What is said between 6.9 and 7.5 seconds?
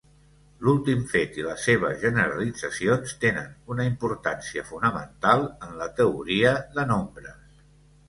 nombres.